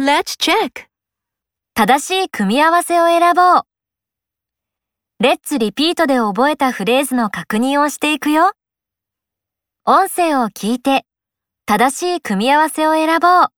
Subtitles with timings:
[0.00, 0.86] Let's check.
[1.74, 3.62] 正しい組み合わせを選ぼう。
[5.22, 8.52] レッツリピートで覚えたフレーズの確認をしていくよ。
[9.84, 11.04] 音声を聞いて、
[11.66, 13.48] 正しい組み合わせを選ぼう。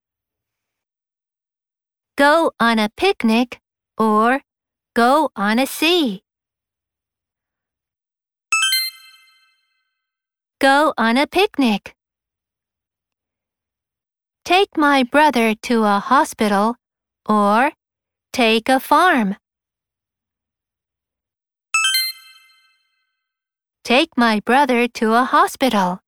[2.17, 3.59] Go on a picnic
[3.97, 4.41] or
[4.97, 6.23] go on a sea.
[10.59, 11.95] Go on a picnic.
[14.45, 16.75] Take my brother to a hospital
[17.29, 17.71] or
[18.33, 19.37] take a farm.
[23.85, 26.01] Take my brother to a hospital.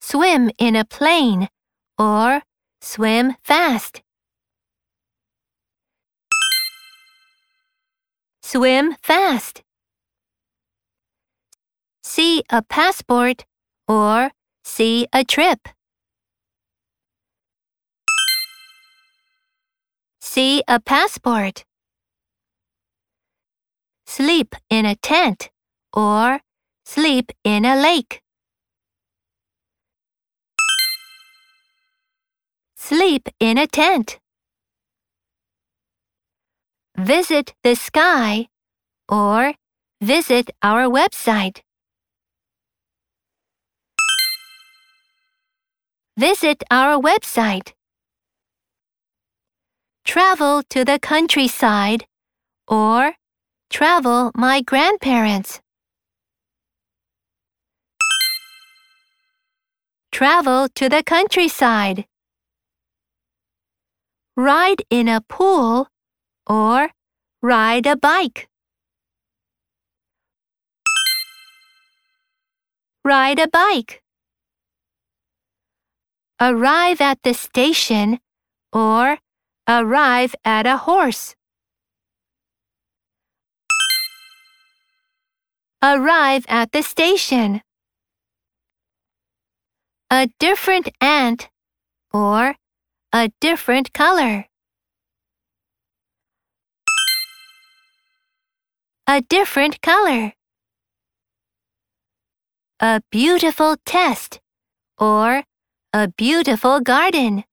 [0.00, 1.48] Swim in a plane
[1.96, 2.42] or
[2.80, 4.02] swim fast.
[8.42, 9.62] Swim fast.
[12.02, 13.44] See a passport
[13.86, 14.32] or
[14.64, 15.68] see a trip.
[20.34, 21.66] See a passport.
[24.06, 25.50] Sleep in a tent
[25.92, 26.40] or
[26.86, 28.22] sleep in a lake.
[32.76, 34.20] Sleep in a tent.
[36.96, 38.48] Visit the sky
[39.10, 39.52] or
[40.00, 41.60] visit our website.
[46.16, 47.74] Visit our website.
[50.12, 52.04] Travel to the countryside
[52.68, 53.14] or
[53.70, 55.58] travel my grandparents.
[60.12, 62.04] Travel to the countryside.
[64.36, 65.88] Ride in a pool
[66.46, 66.90] or
[67.40, 68.50] ride a bike.
[73.02, 74.02] Ride a bike.
[76.38, 78.18] Arrive at the station
[78.74, 79.16] or
[79.80, 81.34] arrive at a horse.
[85.82, 87.62] Arrive at the station.
[90.10, 91.48] A different ant
[92.12, 92.56] or
[93.12, 94.46] a different color.
[99.06, 100.34] A different color.
[102.78, 104.40] A beautiful test
[104.98, 105.44] or
[105.92, 107.44] a beautiful garden.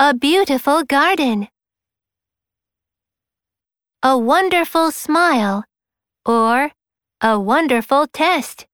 [0.00, 1.48] A beautiful garden.
[4.02, 5.64] A wonderful smile
[6.24, 6.70] or
[7.20, 8.66] a wonderful test.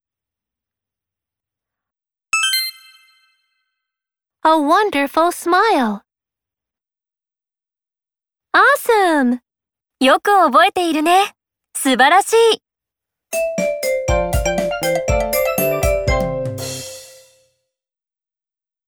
[4.44, 6.02] A wonderful smile.
[8.52, 9.40] Awesome!
[10.00, 11.32] よく覚えているね。
[11.74, 13.57] 素晴らしい。